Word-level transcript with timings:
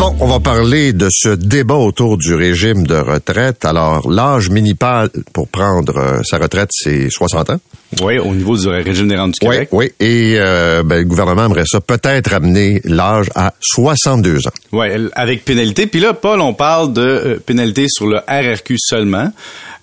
Bon, 0.00 0.16
on 0.18 0.28
va 0.28 0.40
parler 0.40 0.94
de 0.94 1.08
ce 1.10 1.28
débat 1.28 1.74
autour 1.74 2.16
du 2.16 2.34
régime 2.34 2.86
de 2.86 2.94
retraite. 2.94 3.66
Alors, 3.66 4.10
l'âge 4.10 4.48
minimal 4.48 5.10
pour 5.34 5.46
prendre 5.48 5.94
euh, 5.98 6.22
sa 6.22 6.38
retraite, 6.38 6.70
c'est 6.72 7.10
60 7.10 7.50
ans. 7.50 7.60
Oui, 8.00 8.18
au 8.18 8.34
niveau 8.34 8.56
du 8.56 8.66
régime 8.66 9.08
des 9.08 9.16
rentes 9.16 9.34
du 9.38 9.46
Oui, 9.46 9.56
Québec. 9.56 9.68
oui. 9.72 9.90
Et 10.00 10.36
euh, 10.38 10.82
ben, 10.82 11.00
le 11.00 11.04
gouvernement 11.04 11.44
aimerait 11.44 11.66
ça 11.66 11.82
peut-être 11.82 12.32
amener 12.32 12.80
l'âge 12.84 13.26
à 13.34 13.52
62 13.60 14.46
ans. 14.46 14.50
Oui, 14.72 14.86
avec 15.12 15.44
pénalité. 15.44 15.86
Puis 15.86 16.00
là, 16.00 16.14
Paul, 16.14 16.40
on 16.40 16.54
parle 16.54 16.94
de 16.94 17.02
euh, 17.02 17.36
pénalité 17.44 17.84
sur 17.90 18.06
le 18.06 18.20
RRQ 18.26 18.76
seulement. 18.78 19.30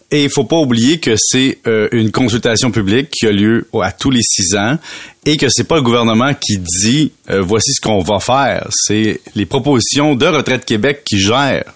Et 0.10 0.24
il 0.24 0.30
faut 0.30 0.46
pas 0.46 0.56
oublier 0.56 1.00
que 1.00 1.16
c'est 1.18 1.58
euh, 1.68 1.90
une 1.92 2.12
consultation 2.12 2.72
publique 2.72 3.10
qui 3.10 3.28
a 3.28 3.32
lieu 3.32 3.68
à 3.82 3.92
tous 3.92 4.10
les 4.10 4.22
six 4.22 4.56
ans 4.56 4.78
et 5.26 5.36
que 5.36 5.48
c'est 5.50 5.66
pas 5.66 5.76
le 5.76 5.82
gouvernement 5.82 6.34
qui 6.34 6.58
dit 6.60 7.12
euh, 7.30 7.42
voici 7.42 7.74
ce 7.74 7.82
qu'on 7.82 8.02
va 8.02 8.20
faire. 8.20 8.68
C'est 8.72 9.20
les 9.36 9.46
propositions 9.46 10.16
de 10.16 10.26
Retraite 10.26 10.64
Québec 10.64 11.04
qui 11.04 11.20
gèrent 11.20 11.74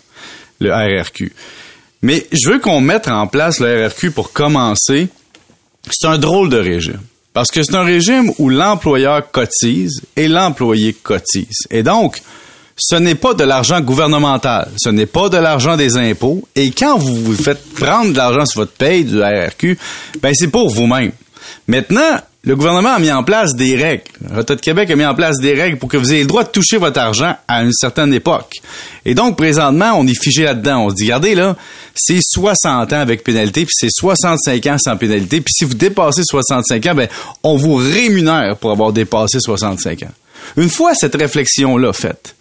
le 0.60 0.72
RRQ. 0.72 1.34
Mais 2.02 2.26
je 2.32 2.50
veux 2.50 2.60
qu'on 2.60 2.80
mette 2.80 3.10
en 3.10 3.28
place 3.28 3.60
le 3.60 3.86
RRQ 3.86 4.12
pour 4.12 4.32
commencer. 4.32 5.10
C'est 5.90 6.08
un 6.08 6.18
drôle 6.18 6.50
de 6.50 6.58
régime. 6.58 7.02
Parce 7.34 7.50
que 7.50 7.64
c'est 7.64 7.76
un 7.76 7.84
régime 7.84 8.32
où 8.40 8.50
l'employeur 8.50 9.30
cotise 9.32 10.02
et 10.16 10.28
l'employé 10.28 10.94
cotise. 10.94 11.68
Et 11.70 11.84
donc, 11.84 12.22
ce 12.78 12.96
n'est 12.96 13.16
pas 13.16 13.34
de 13.34 13.44
l'argent 13.44 13.82
gouvernemental, 13.82 14.70
ce 14.78 14.90
n'est 14.90 15.06
pas 15.06 15.30
de 15.30 15.38
l'argent 15.38 15.78
des 15.78 15.98
impôts. 15.98 16.48
Et 16.56 16.72
quand 16.72 16.98
vous 16.98 17.16
vous 17.16 17.36
faites 17.36 17.64
prendre 17.74 18.12
de 18.12 18.18
l'argent 18.18 18.46
sur 18.46 18.62
votre 18.62 18.74
paye 18.74 19.04
du 19.04 19.22
RRQ, 19.22 19.78
ben 20.22 20.34
c'est 20.34 20.48
pour 20.48 20.70
vous-même. 20.70 21.12
Maintenant, 21.68 22.20
le 22.44 22.56
gouvernement 22.56 22.94
a 22.94 23.00
mis 23.00 23.12
en 23.12 23.24
place 23.24 23.56
des 23.56 23.76
règles. 23.76 24.04
Retraite 24.34 24.62
Québec 24.62 24.90
a 24.90 24.96
mis 24.96 25.06
en 25.06 25.14
place 25.14 25.38
des 25.38 25.54
règles 25.54 25.78
pour 25.78 25.88
que 25.88 25.98
vous 25.98 26.12
ayez 26.12 26.22
le 26.22 26.28
droit 26.28 26.44
de 26.44 26.50
toucher 26.50 26.78
votre 26.78 27.00
argent 27.00 27.36
à 27.48 27.62
une 27.62 27.72
certaine 27.72 28.12
époque. 28.16 28.62
Et 29.06 29.14
donc, 29.14 29.38
présentement, 29.38 29.94
on 29.96 30.08
est 30.08 30.20
figé 30.20 30.44
là-dedans. 30.44 30.86
On 30.86 30.90
se 30.90 30.96
dit, 30.96 31.04
regardez, 31.04 31.36
là, 31.36 31.56
c'est 31.94 32.20
60 32.20 32.94
ans 32.94 33.00
avec 33.00 33.24
pénalité, 33.24 33.66
puis 33.66 33.76
c'est 33.78 33.92
65 33.92 34.66
ans 34.66 34.78
sans 34.80 34.98
pénalité. 34.98 35.40
Puis 35.42 35.54
si 35.54 35.66
vous 35.66 35.76
dépassez 35.76 36.24
65 36.24 36.84
ans, 36.88 36.96
ben, 36.96 37.08
on 37.44 37.58
vous 37.58 37.76
rémunère 37.76 38.58
pour 38.58 38.72
avoir 38.72 38.92
dépassé 38.92 39.40
65 39.40 40.04
ans. 40.04 40.12
Une 40.58 40.70
fois 40.70 40.96
cette 40.96 41.16
réflexion-là 41.16 41.94
faite, 41.94 42.36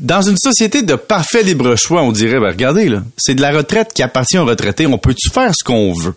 dans 0.00 0.22
une 0.22 0.38
société 0.38 0.82
de 0.82 0.94
parfait 0.94 1.42
libre 1.42 1.76
choix, 1.76 2.02
on 2.02 2.10
dirait, 2.10 2.40
ben, 2.40 2.48
regardez, 2.48 2.88
là, 2.88 3.02
c'est 3.18 3.34
de 3.34 3.42
la 3.42 3.52
retraite 3.52 3.92
qui 3.94 4.02
appartient 4.02 4.38
aux 4.38 4.46
retraités. 4.46 4.86
On 4.86 4.98
peut-tu 4.98 5.30
faire 5.30 5.52
ce 5.54 5.62
qu'on 5.62 5.92
veut? 5.92 6.14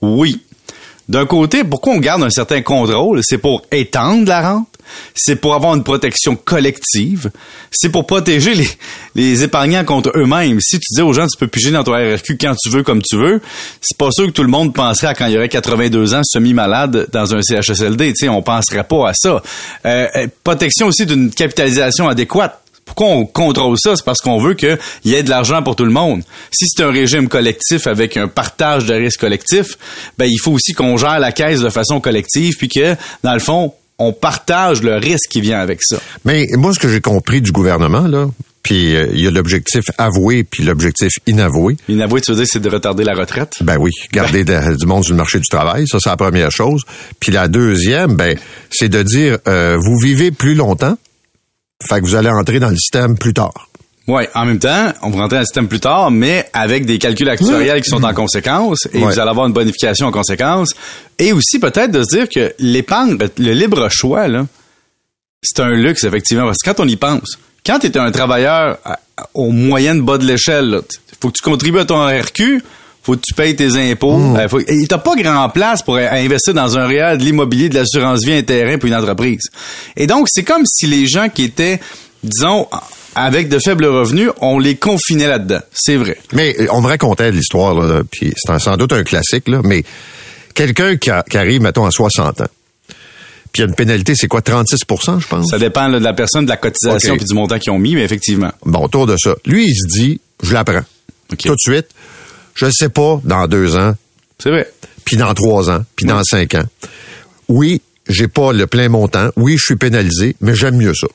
Oui. 0.00 0.42
D'un 1.08 1.26
côté, 1.26 1.62
pourquoi 1.64 1.94
on 1.94 1.98
garde 1.98 2.22
un 2.22 2.30
certain 2.30 2.62
contrôle? 2.62 3.20
C'est 3.22 3.38
pour 3.38 3.62
étendre 3.72 4.26
la 4.26 4.52
rente? 4.52 4.68
C'est 5.14 5.36
pour 5.36 5.54
avoir 5.54 5.74
une 5.74 5.84
protection 5.84 6.34
collective? 6.34 7.30
C'est 7.70 7.90
pour 7.90 8.06
protéger 8.06 8.54
les, 8.54 8.68
les 9.14 9.42
épargnants 9.42 9.84
contre 9.84 10.12
eux-mêmes? 10.16 10.60
Si 10.60 10.78
tu 10.78 10.94
dis 10.94 11.02
aux 11.02 11.12
gens, 11.12 11.26
tu 11.26 11.36
peux 11.36 11.46
piger 11.46 11.72
dans 11.72 11.84
ton 11.84 11.92
RRQ 11.92 12.38
quand 12.40 12.54
tu 12.54 12.70
veux, 12.70 12.82
comme 12.82 13.02
tu 13.02 13.16
veux, 13.16 13.42
c'est 13.80 13.98
pas 13.98 14.10
sûr 14.12 14.26
que 14.26 14.30
tout 14.32 14.42
le 14.42 14.48
monde 14.48 14.72
penserait 14.72 15.08
à 15.08 15.14
quand 15.14 15.26
il 15.26 15.32
y 15.32 15.36
aurait 15.36 15.48
82 15.48 16.14
ans 16.14 16.22
semi-malade 16.24 17.08
dans 17.12 17.34
un 17.34 17.42
CHSLD. 17.42 18.12
Tu 18.12 18.26
sais, 18.26 18.28
on 18.28 18.40
penserait 18.40 18.84
pas 18.84 19.10
à 19.10 19.12
ça. 19.14 19.42
Euh, 19.84 20.06
euh, 20.16 20.26
protection 20.42 20.86
aussi 20.86 21.06
d'une 21.06 21.30
capitalisation 21.30 22.08
adéquate. 22.08 22.60
Pourquoi 22.94 23.08
on 23.08 23.26
contrôle 23.26 23.76
ça? 23.78 23.96
C'est 23.96 24.04
parce 24.04 24.20
qu'on 24.20 24.38
veut 24.40 24.54
qu'il 24.54 24.78
y 25.04 25.14
ait 25.14 25.22
de 25.22 25.30
l'argent 25.30 25.62
pour 25.62 25.76
tout 25.76 25.84
le 25.84 25.90
monde. 25.92 26.22
Si 26.50 26.66
c'est 26.68 26.82
un 26.82 26.90
régime 26.90 27.28
collectif 27.28 27.86
avec 27.86 28.16
un 28.16 28.28
partage 28.28 28.86
de 28.86 28.94
risques 28.94 29.20
collectif, 29.20 29.76
ben, 30.18 30.26
il 30.26 30.38
faut 30.38 30.52
aussi 30.52 30.72
qu'on 30.72 30.96
gère 30.96 31.18
la 31.20 31.32
caisse 31.32 31.60
de 31.60 31.70
façon 31.70 32.00
collective, 32.00 32.54
puis 32.56 32.68
que, 32.68 32.94
dans 33.22 33.34
le 33.34 33.40
fond, 33.40 33.72
on 33.98 34.12
partage 34.12 34.82
le 34.82 34.96
risque 34.96 35.28
qui 35.30 35.40
vient 35.40 35.60
avec 35.60 35.80
ça. 35.82 35.98
Mais 36.24 36.46
moi, 36.54 36.72
ce 36.74 36.78
que 36.78 36.88
j'ai 36.88 37.00
compris 37.00 37.40
du 37.42 37.52
gouvernement, 37.52 38.06
là, 38.08 38.26
puis 38.62 38.94
euh, 38.94 39.06
il 39.14 39.20
y 39.20 39.26
a 39.26 39.30
l'objectif 39.30 39.84
avoué 39.98 40.44
puis 40.44 40.62
l'objectif 40.64 41.10
inavoué. 41.26 41.76
Inavoué, 41.88 42.20
tu 42.20 42.30
veux 42.30 42.36
dire, 42.36 42.46
c'est 42.46 42.60
de 42.60 42.68
retarder 42.68 43.04
la 43.04 43.14
retraite? 43.14 43.54
Ben 43.62 43.76
oui, 43.78 43.90
garder 44.12 44.44
de- 44.44 44.76
du 44.76 44.86
monde 44.86 45.02
sur 45.04 45.12
le 45.14 45.16
marché 45.18 45.38
du 45.38 45.46
travail, 45.50 45.86
ça 45.86 45.98
c'est 45.98 46.10
la 46.10 46.16
première 46.18 46.50
chose. 46.50 46.82
Puis 47.20 47.32
la 47.32 47.48
deuxième, 47.48 48.14
ben 48.16 48.36
c'est 48.70 48.88
de 48.90 49.02
dire 49.02 49.38
euh, 49.48 49.76
vous 49.80 49.96
vivez 50.02 50.30
plus 50.30 50.54
longtemps, 50.54 50.96
fait 51.88 52.00
que 52.00 52.06
vous 52.06 52.14
allez 52.14 52.28
entrer 52.30 52.60
dans 52.60 52.68
le 52.70 52.76
système 52.76 53.16
plus 53.16 53.34
tard. 53.34 53.68
Oui, 54.06 54.24
en 54.34 54.44
même 54.44 54.58
temps, 54.58 54.92
on 55.02 55.10
va 55.10 55.18
rentrer 55.22 55.36
dans 55.36 55.40
le 55.40 55.46
système 55.46 55.68
plus 55.68 55.78
tard, 55.80 56.10
mais 56.10 56.44
avec 56.52 56.84
des 56.84 56.98
calculs 56.98 57.28
actuariels 57.28 57.80
qui 57.82 57.90
sont 57.90 58.02
en 58.02 58.12
conséquence, 58.14 58.88
et 58.92 58.98
Ouais. 58.98 59.04
vous 59.12 59.18
allez 59.20 59.30
avoir 59.30 59.46
une 59.46 59.52
bonification 59.52 60.06
en 60.06 60.10
conséquence. 60.10 60.74
Et 61.18 61.32
aussi 61.32 61.58
peut-être 61.60 61.92
de 61.92 62.02
se 62.02 62.16
dire 62.16 62.28
que 62.28 62.52
l'épargne, 62.58 63.16
le 63.38 63.52
libre 63.52 63.88
choix, 63.88 64.26
là, 64.26 64.46
c'est 65.42 65.60
un 65.60 65.70
luxe, 65.70 66.04
effectivement, 66.04 66.44
parce 66.46 66.58
que 66.58 66.70
quand 66.70 66.80
on 66.82 66.88
y 66.88 66.96
pense, 66.96 67.38
quand 67.64 67.78
tu 67.78 67.86
es 67.86 67.96
un 67.98 68.10
travailleur 68.10 68.78
aux 69.34 69.50
moyennes 69.52 70.02
bas 70.02 70.18
de 70.18 70.24
l'échelle, 70.26 70.80
t- 70.88 70.96
faut 71.20 71.28
que 71.28 71.34
tu 71.36 71.42
contribues 71.42 71.78
à 71.78 71.84
ton 71.84 72.04
RQ, 72.06 72.62
faut 73.14 73.16
que 73.16 73.22
tu 73.26 73.34
payes 73.34 73.56
tes 73.56 73.90
impôts. 73.90 74.18
euh, 74.36 74.48
faut- 74.48 74.60
et 74.60 74.86
t'as 74.88 74.98
pas 74.98 75.14
grand 75.16 75.48
place 75.48 75.82
pour 75.82 75.96
investir 75.96 76.54
dans 76.54 76.78
un 76.78 76.86
réel, 76.86 77.18
de 77.18 77.24
l'immobilier, 77.24 77.68
de 77.68 77.74
l'assurance 77.76 78.24
vie, 78.24 78.32
un 78.34 78.42
terrain 78.42 78.78
pour 78.78 78.86
une 78.88 78.94
entreprise. 78.94 79.42
Et 79.96 80.06
donc, 80.06 80.26
c'est 80.30 80.44
comme 80.44 80.62
si 80.66 80.86
les 80.86 81.06
gens 81.06 81.28
qui 81.28 81.44
étaient, 81.44 81.80
disons, 82.22 82.68
avec 83.14 83.48
de 83.48 83.58
faibles 83.58 83.86
revenus, 83.86 84.30
on 84.40 84.58
les 84.58 84.76
confinait 84.76 85.26
là-dedans. 85.26 85.60
C'est 85.72 85.96
vrai. 85.96 86.16
Mais 86.32 86.54
euh, 86.60 86.66
on 86.70 86.80
me 86.80 86.86
racontait 86.86 87.30
l'histoire, 87.32 87.74
là, 87.74 88.02
puis 88.10 88.32
c'est 88.36 88.58
sans 88.60 88.76
doute 88.76 88.92
un 88.92 89.02
classique, 89.02 89.48
là, 89.48 89.60
mais 89.64 89.82
quelqu'un 90.54 90.96
qui, 90.96 91.10
a- 91.10 91.24
qui 91.28 91.36
arrive, 91.36 91.60
mettons, 91.62 91.84
à 91.86 91.90
60 91.90 92.40
ans, 92.42 92.46
puis 93.52 93.56
il 93.56 93.60
y 93.60 93.62
a 93.64 93.68
une 93.68 93.74
pénalité, 93.74 94.12
c'est 94.14 94.28
quoi, 94.28 94.40
36% 94.42 95.18
je 95.18 95.26
pense? 95.26 95.48
Ça 95.50 95.58
dépend 95.58 95.88
là, 95.88 95.98
de 95.98 96.04
la 96.04 96.12
personne, 96.12 96.44
de 96.44 96.50
la 96.50 96.56
cotisation 96.56 97.14
Ok. 97.14 97.18
puis 97.18 97.26
du 97.26 97.34
montant 97.34 97.58
qu'ils 97.58 97.72
ont 97.72 97.78
mis, 97.80 97.96
mais 97.96 98.04
effectivement. 98.04 98.52
Bon, 98.64 98.84
autour 98.84 99.06
de 99.08 99.16
ça. 99.18 99.34
Lui, 99.44 99.66
il 99.66 99.74
se 99.74 99.88
dit, 99.88 100.20
je 100.42 100.54
l'apprends. 100.54 100.82
Tout 101.36 101.50
de 101.50 101.56
suite, 101.58 101.86
je 102.60 102.66
ne 102.66 102.70
sais 102.72 102.88
pas 102.90 103.20
dans 103.24 103.46
deux 103.46 103.76
ans, 103.76 103.94
C'est 104.38 104.50
vrai. 104.50 104.70
puis 105.04 105.16
dans 105.16 105.32
trois 105.34 105.70
ans, 105.70 105.84
puis 105.96 106.06
dans 106.06 106.22
cinq 106.24 106.54
ans. 106.54 106.64
Oui, 107.48 107.80
j'ai 108.08 108.28
pas 108.28 108.52
le 108.52 108.66
plein 108.66 108.88
montant. 108.88 109.30
Oui, 109.36 109.56
je 109.58 109.64
suis 109.64 109.76
pénalisé, 109.76 110.36
mais 110.40 110.54
j'aime 110.54 110.76
mieux 110.76 110.94
ça. 110.94 111.06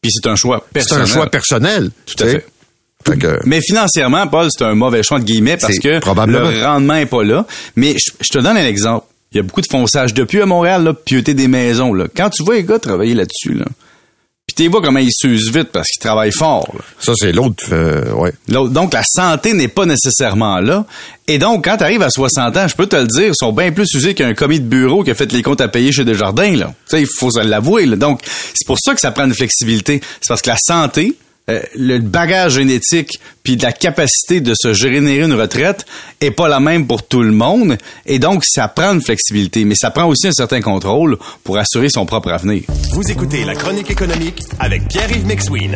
Puis 0.00 0.10
c'est 0.14 0.28
un 0.28 0.36
choix 0.36 0.64
C'est 0.68 0.72
personnel. 0.72 1.02
un 1.02 1.06
choix 1.06 1.26
personnel. 1.30 1.90
Tout 2.06 2.24
à 2.24 2.26
fait. 2.28 2.46
Que, 3.04 3.38
Mais 3.46 3.60
financièrement, 3.62 4.26
Paul, 4.26 4.48
c'est 4.50 4.64
un 4.64 4.74
mauvais 4.74 5.02
choix 5.02 5.18
de 5.18 5.24
guillemets 5.24 5.56
parce 5.56 5.72
C'est 5.74 5.78
que 5.80 5.98
probablement. 6.00 6.50
le 6.50 6.62
rendement 6.64 6.94
est 6.96 7.06
pas 7.06 7.22
là. 7.22 7.46
Mais 7.76 7.94
je, 7.98 8.10
je 8.20 8.28
te 8.28 8.38
donne 8.38 8.56
un 8.56 8.66
exemple. 8.66 9.06
Il 9.32 9.36
y 9.36 9.40
a 9.40 9.42
beaucoup 9.42 9.60
de 9.62 9.66
fonçage 9.70 10.12
de 10.14 10.24
puits 10.24 10.40
à 10.42 10.46
Montréal, 10.46 10.84
là, 10.84 10.92
pieuter 10.94 11.32
des 11.34 11.48
maisons. 11.48 11.94
Là. 11.94 12.06
Quand 12.14 12.28
tu 12.30 12.42
vois 12.42 12.56
les 12.56 12.64
gars 12.64 12.78
travailler 12.78 13.14
là-dessus, 13.14 13.54
là, 13.54 13.64
tu 14.64 14.68
vois 14.68 14.82
comment 14.82 14.98
ils 14.98 15.12
s'usent 15.12 15.50
vite 15.50 15.68
parce 15.72 15.88
qu'ils 15.88 16.00
travaillent 16.00 16.32
fort. 16.32 16.68
là. 16.74 16.80
ça, 16.98 17.12
c'est 17.16 17.32
l'autre, 17.32 17.64
euh, 17.72 18.12
ouais. 18.12 18.32
Donc, 18.48 18.92
la 18.92 19.02
santé 19.04 19.52
n'est 19.52 19.68
pas 19.68 19.86
nécessairement 19.86 20.58
là. 20.60 20.84
Et 21.26 21.38
donc, 21.38 21.64
quand 21.64 21.76
tu 21.76 21.84
arrives 21.84 22.02
à 22.02 22.10
60 22.10 22.56
ans, 22.56 22.66
je 22.66 22.74
peux 22.74 22.86
te 22.86 22.96
le 22.96 23.06
dire, 23.06 23.28
ils 23.28 23.34
sont 23.34 23.52
bien 23.52 23.70
plus 23.70 23.86
usés 23.94 24.14
qu'un 24.14 24.34
commis 24.34 24.60
de 24.60 24.66
bureau 24.66 25.04
qui 25.04 25.10
a 25.10 25.14
fait 25.14 25.30
les 25.32 25.42
comptes 25.42 25.60
à 25.60 25.68
payer 25.68 25.92
chez 25.92 26.04
Desjardins. 26.04 26.56
Là. 26.56 26.74
Tu 26.88 26.96
sais, 26.96 27.02
il 27.02 27.06
faut 27.06 27.30
l'avouer. 27.40 27.86
Donc, 27.86 28.20
c'est 28.24 28.66
pour 28.66 28.78
ça 28.82 28.94
que 28.94 29.00
ça 29.00 29.12
prend 29.12 29.26
une 29.26 29.34
flexibilité. 29.34 30.00
C'est 30.20 30.28
parce 30.28 30.42
que 30.42 30.50
la 30.50 30.56
santé, 30.58 31.14
euh, 31.48 31.62
le 31.74 31.98
bagage 31.98 32.54
génétique, 32.54 33.18
puis 33.42 33.56
la 33.56 33.72
capacité 33.72 34.40
de 34.40 34.54
se 34.54 34.74
générer 34.74 35.24
une 35.24 35.32
retraite 35.32 35.86
est 36.20 36.30
pas 36.30 36.48
la 36.48 36.60
même 36.60 36.86
pour 36.86 37.06
tout 37.06 37.22
le 37.22 37.32
monde. 37.32 37.78
Et 38.06 38.18
donc, 38.18 38.44
ça 38.44 38.68
prend 38.68 38.92
une 38.92 39.02
flexibilité. 39.02 39.64
Mais 39.64 39.74
ça 39.74 39.90
prend 39.90 40.04
aussi 40.04 40.28
un 40.28 40.32
certain 40.32 40.60
contrôle 40.60 41.16
pour 41.44 41.58
assurer 41.58 41.88
son 41.88 42.06
propre 42.06 42.30
avenir. 42.30 42.62
Vous 42.92 43.10
écoutez 43.10 43.44
la 43.44 43.54
chronique 43.54 43.90
économique 43.90 44.40
avec 44.58 44.88
Pierre-Yves 44.88 45.26
McSween. 45.26 45.74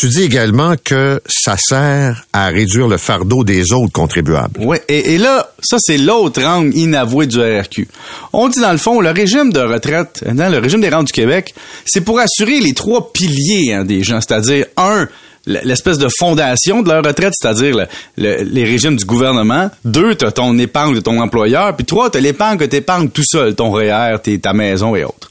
Tu 0.00 0.08
dis 0.08 0.22
également 0.22 0.76
que 0.82 1.20
ça 1.26 1.56
sert 1.58 2.24
à 2.32 2.46
réduire 2.46 2.88
le 2.88 2.96
fardeau 2.96 3.44
des 3.44 3.74
autres 3.74 3.92
contribuables. 3.92 4.58
Oui, 4.58 4.78
et, 4.88 5.18
là, 5.18 5.50
ça, 5.62 5.76
c'est 5.78 5.98
l'autre 5.98 6.42
angle 6.42 6.74
inavoué 6.74 7.26
du 7.26 7.38
RRQ. 7.38 7.86
On 8.32 8.48
dit, 8.48 8.60
dans 8.60 8.72
le 8.72 8.78
fond, 8.78 9.02
le 9.02 9.10
régime 9.10 9.52
de 9.52 9.60
retraite, 9.60 10.24
hein, 10.26 10.48
le 10.48 10.56
régime 10.56 10.80
des 10.80 10.88
rentes 10.88 11.08
du 11.08 11.12
Québec, 11.12 11.54
c'est 11.84 12.00
pour 12.00 12.18
assurer 12.18 12.60
les 12.60 12.72
trois 12.72 13.12
piliers 13.12 13.74
hein, 13.74 13.84
des 13.84 14.02
gens, 14.02 14.22
c'est-à-dire, 14.22 14.64
un, 14.78 15.06
l'espèce 15.44 15.98
de 15.98 16.08
fondation 16.18 16.80
de 16.80 16.88
leur 16.90 17.04
retraite, 17.04 17.34
c'est-à-dire 17.38 17.76
le- 17.76 17.86
le- 18.16 18.42
les 18.44 18.64
régimes 18.64 18.96
du 18.96 19.04
gouvernement. 19.04 19.70
Deux, 19.84 20.14
t'as 20.14 20.30
ton 20.30 20.56
épargne 20.58 20.94
de 20.94 21.00
ton 21.00 21.20
employeur. 21.20 21.76
Puis 21.76 21.84
trois, 21.84 22.08
t'as 22.08 22.20
l'épargne 22.20 22.56
que 22.56 22.64
t'épargnes 22.64 23.10
tout 23.10 23.24
seul, 23.26 23.54
ton 23.54 23.70
REER, 23.70 24.16
tes- 24.22 24.38
ta 24.38 24.54
maison 24.54 24.96
et 24.96 25.04
autres. 25.04 25.28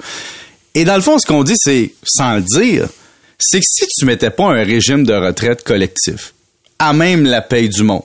Et 0.76 0.84
dans 0.86 0.96
le 0.96 1.02
fond, 1.02 1.18
ce 1.18 1.26
qu'on 1.26 1.42
dit, 1.44 1.56
c'est, 1.58 1.92
sans 2.04 2.36
le 2.36 2.42
dire, 2.42 2.88
c'est 3.40 3.60
que 3.60 3.66
si 3.66 3.86
tu 3.88 4.06
mettais 4.06 4.30
pas 4.30 4.46
un 4.46 4.64
régime 4.64 5.06
de 5.06 5.14
retraite 5.14 5.64
collectif, 5.64 6.34
à 6.78 6.94
même 6.94 7.26
la 7.26 7.42
paye 7.42 7.70
du 7.70 7.84
monde, 7.84 8.04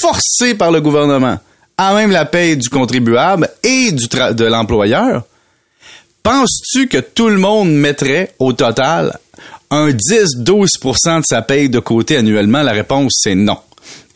forcé 0.00 0.54
par 0.54 0.70
le 0.70 0.80
gouvernement, 0.80 1.38
à 1.78 1.94
même 1.94 2.10
la 2.10 2.24
paye 2.24 2.56
du 2.56 2.68
contribuable 2.68 3.48
et 3.62 3.92
de 3.92 4.44
l'employeur, 4.44 5.24
penses-tu 6.22 6.88
que 6.88 6.98
tout 6.98 7.28
le 7.28 7.38
monde 7.38 7.72
mettrait 7.72 8.34
au 8.38 8.52
total 8.52 9.18
un 9.70 9.90
10-12% 9.90 11.20
de 11.20 11.24
sa 11.24 11.42
paye 11.42 11.68
de 11.68 11.78
côté 11.78 12.16
annuellement? 12.16 12.62
La 12.62 12.72
réponse, 12.72 13.20
c'est 13.22 13.34
non. 13.34 13.58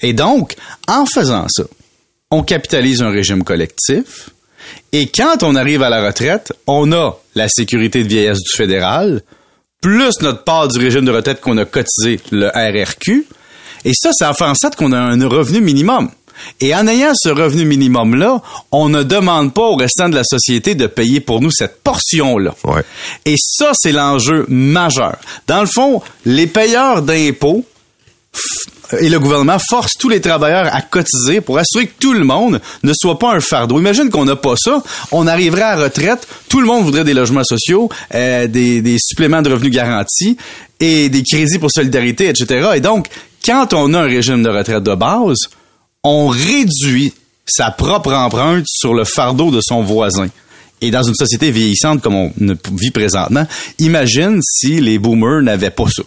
Et 0.00 0.12
donc, 0.12 0.56
en 0.88 1.06
faisant 1.06 1.46
ça, 1.48 1.64
on 2.30 2.42
capitalise 2.42 3.02
un 3.02 3.10
régime 3.10 3.44
collectif. 3.44 4.30
Et 4.92 5.06
quand 5.08 5.42
on 5.42 5.54
arrive 5.54 5.82
à 5.82 5.90
la 5.90 6.04
retraite, 6.04 6.52
on 6.66 6.92
a 6.92 7.18
la 7.34 7.48
sécurité 7.48 8.02
de 8.02 8.08
vieillesse 8.08 8.38
du 8.38 8.56
fédéral, 8.56 9.22
plus 9.80 10.20
notre 10.20 10.44
part 10.44 10.68
du 10.68 10.78
régime 10.78 11.04
de 11.04 11.10
retraite 11.10 11.40
qu'on 11.40 11.56
a 11.58 11.64
cotisé, 11.64 12.20
le 12.30 12.48
RRQ. 12.48 13.26
Et 13.84 13.92
ça, 13.94 14.10
ça 14.12 14.32
fait 14.34 14.44
en 14.44 14.54
sorte 14.54 14.76
qu'on 14.76 14.92
a 14.92 14.98
un 14.98 15.28
revenu 15.28 15.60
minimum. 15.60 16.10
Et 16.60 16.74
en 16.74 16.86
ayant 16.86 17.12
ce 17.14 17.28
revenu 17.28 17.64
minimum-là, 17.64 18.42
on 18.72 18.88
ne 18.88 19.02
demande 19.02 19.52
pas 19.52 19.62
au 19.62 19.76
restant 19.76 20.08
de 20.08 20.14
la 20.14 20.24
société 20.24 20.74
de 20.74 20.86
payer 20.86 21.20
pour 21.20 21.40
nous 21.40 21.50
cette 21.50 21.82
portion-là. 21.82 22.54
Ouais. 22.64 22.82
Et 23.24 23.36
ça, 23.38 23.72
c'est 23.74 23.92
l'enjeu 23.92 24.46
majeur. 24.48 25.16
Dans 25.46 25.60
le 25.60 25.66
fond, 25.66 26.02
les 26.24 26.46
payeurs 26.46 27.02
d'impôts 27.02 27.64
et 28.98 29.08
le 29.08 29.20
gouvernement 29.20 29.58
force 29.58 29.96
tous 29.98 30.08
les 30.08 30.20
travailleurs 30.20 30.74
à 30.74 30.82
cotiser 30.82 31.40
pour 31.40 31.58
assurer 31.58 31.86
que 31.86 31.94
tout 31.98 32.12
le 32.12 32.24
monde 32.24 32.60
ne 32.82 32.92
soit 32.94 33.18
pas 33.18 33.32
un 33.34 33.40
fardeau. 33.40 33.78
Imagine 33.78 34.10
qu'on 34.10 34.24
n'a 34.24 34.36
pas 34.36 34.54
ça, 34.56 34.82
on 35.12 35.26
arriverait 35.26 35.62
à 35.62 35.76
retraite, 35.76 36.26
tout 36.48 36.60
le 36.60 36.66
monde 36.66 36.84
voudrait 36.84 37.04
des 37.04 37.14
logements 37.14 37.44
sociaux, 37.44 37.88
euh, 38.14 38.46
des, 38.46 38.82
des 38.82 38.98
suppléments 38.98 39.42
de 39.42 39.50
revenus 39.50 39.72
garantis 39.72 40.36
et 40.80 41.08
des 41.08 41.22
crédits 41.22 41.58
pour 41.58 41.70
solidarité, 41.70 42.28
etc. 42.28 42.70
Et 42.74 42.80
donc, 42.80 43.08
quand 43.44 43.72
on 43.74 43.94
a 43.94 44.00
un 44.00 44.06
régime 44.06 44.42
de 44.42 44.48
retraite 44.48 44.82
de 44.82 44.94
base, 44.94 45.48
on 46.02 46.28
réduit 46.28 47.12
sa 47.46 47.70
propre 47.70 48.12
empreinte 48.12 48.64
sur 48.66 48.94
le 48.94 49.04
fardeau 49.04 49.50
de 49.50 49.60
son 49.62 49.82
voisin. 49.82 50.28
Et 50.80 50.90
dans 50.90 51.02
une 51.02 51.14
société 51.14 51.50
vieillissante 51.50 52.00
comme 52.00 52.14
on 52.14 52.32
vit 52.72 52.90
présentement, 52.90 53.46
imagine 53.78 54.40
si 54.42 54.80
les 54.80 54.98
boomers 54.98 55.42
n'avaient 55.42 55.70
pas 55.70 55.84
ça 55.90 56.02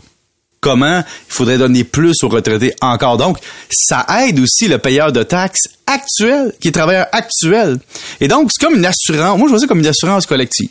comment 0.63 0.99
il 0.99 1.33
faudrait 1.33 1.57
donner 1.57 1.83
plus 1.83 2.15
aux 2.23 2.29
retraités 2.29 2.73
encore. 2.81 3.17
Donc, 3.17 3.37
ça 3.69 4.05
aide 4.21 4.39
aussi 4.39 4.67
le 4.67 4.79
payeur 4.79 5.11
de 5.11 5.21
taxes 5.21 5.67
actuel, 5.85 6.53
qui 6.59 6.69
est 6.69 6.71
travailleur 6.71 7.07
actuel. 7.11 7.77
Et 8.21 8.27
donc, 8.27 8.49
c'est 8.51 8.65
comme 8.65 8.77
une 8.77 8.85
assurance. 8.85 9.37
Moi, 9.37 9.47
je 9.47 9.51
vois 9.51 9.59
ça 9.59 9.67
comme 9.67 9.79
une 9.79 9.87
assurance 9.87 10.25
collective. 10.25 10.69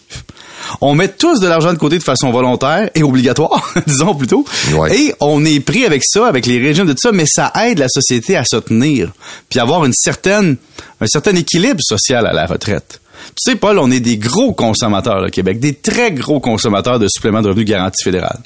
On 0.81 0.94
met 0.94 1.09
tous 1.09 1.41
de 1.41 1.47
l'argent 1.47 1.73
de 1.73 1.79
côté 1.79 1.99
de 1.99 2.03
façon 2.03 2.31
volontaire 2.31 2.89
et 2.94 3.03
obligatoire, 3.03 3.75
disons 3.87 4.15
plutôt. 4.15 4.44
Ouais. 4.75 4.97
Et 4.97 5.15
on 5.21 5.44
est 5.44 5.61
pris 5.61 5.85
avec 5.85 6.03
ça, 6.05 6.27
avec 6.27 6.47
les 6.47 6.59
régimes 6.59 6.87
de 6.87 6.93
tout 6.93 7.00
ça, 7.03 7.12
mais 7.12 7.27
ça 7.27 7.53
aide 7.67 7.79
la 7.79 7.89
société 7.89 8.37
à 8.37 8.44
se 8.44 8.56
tenir, 8.56 9.12
puis 9.50 9.61
avoir 9.61 9.85
une 9.85 9.93
certaine, 9.93 10.56
un 11.00 11.06
certain 11.06 11.35
équilibre 11.35 11.81
social 11.83 12.27
à 12.27 12.33
la 12.33 12.47
retraite. 12.47 13.01
Tu 13.28 13.50
sais, 13.50 13.56
Paul, 13.56 13.78
on 13.78 13.90
est 13.90 14.00
des 14.00 14.16
gros 14.16 14.52
consommateurs 14.52 15.24
au 15.26 15.30
Québec, 15.30 15.60
des 15.60 15.74
très 15.74 16.12
gros 16.12 16.40
consommateurs 16.40 16.98
de 16.98 17.08
suppléments 17.08 17.42
de 17.42 17.48
revenus 17.48 17.66
garantis 17.66 18.02
fédéral. 18.02 18.38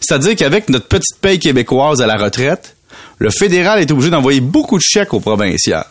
C'est-à-dire 0.00 0.36
qu'avec 0.36 0.68
notre 0.68 0.86
petite 0.86 1.16
paye 1.20 1.38
québécoise 1.38 2.00
à 2.02 2.06
la 2.06 2.16
retraite, 2.16 2.76
le 3.18 3.30
fédéral 3.30 3.80
est 3.80 3.90
obligé 3.90 4.10
d'envoyer 4.10 4.40
beaucoup 4.40 4.78
de 4.78 4.82
chèques 4.82 5.14
aux 5.14 5.20
provinciales. 5.20 5.86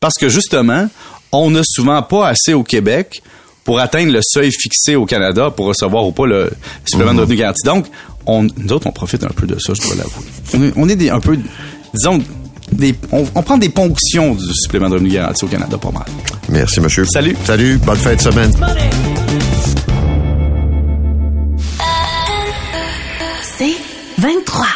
Parce 0.00 0.14
que 0.14 0.28
justement, 0.28 0.88
on 1.32 1.50
n'a 1.50 1.62
souvent 1.64 2.02
pas 2.02 2.28
assez 2.28 2.52
au 2.52 2.62
Québec 2.62 3.22
pour 3.64 3.80
atteindre 3.80 4.12
le 4.12 4.20
seuil 4.22 4.50
fixé 4.52 4.94
au 4.94 5.06
Canada 5.06 5.50
pour 5.50 5.66
recevoir 5.66 6.06
ou 6.06 6.12
pas 6.12 6.26
le 6.26 6.50
supplément 6.84 7.14
de 7.14 7.20
revenus 7.20 7.38
garantis. 7.38 7.64
Donc, 7.64 7.86
on, 8.26 8.42
nous 8.42 8.72
autres, 8.72 8.86
on 8.86 8.92
profite 8.92 9.24
un 9.24 9.28
peu 9.28 9.46
de 9.46 9.58
ça, 9.58 9.72
je 9.74 9.80
dois 9.82 9.96
l'avouer. 9.96 10.24
On 10.54 10.62
est, 10.62 10.72
on 10.76 10.88
est 10.88 10.96
des, 10.96 11.10
un 11.10 11.20
peu, 11.20 11.38
disons, 11.94 12.22
des, 12.72 12.94
on, 13.12 13.24
on 13.34 13.42
prend 13.42 13.58
des 13.58 13.68
ponctions 13.68 14.34
du 14.34 14.54
supplément 14.54 14.88
de 14.88 14.94
revenus 14.94 15.12
garantis 15.12 15.44
au 15.44 15.48
Canada, 15.48 15.76
pas 15.78 15.90
mal. 15.90 16.04
Merci, 16.48 16.80
monsieur. 16.80 17.04
Salut. 17.06 17.36
Salut. 17.44 17.78
Bonne 17.78 17.96
fin 17.96 18.14
de 18.14 18.20
semaine. 18.20 18.52
C'est 23.56 23.76
23. 24.18 24.66